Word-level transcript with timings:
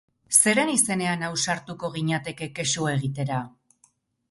Zeren 0.43 0.71
izenean 0.75 1.25
ausartuko 1.27 1.93
ginateke 1.99 2.49
kexu 2.61 2.91
egitera? 2.95 3.41